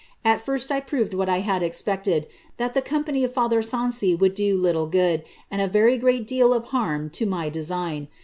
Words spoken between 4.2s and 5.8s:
do little good, and a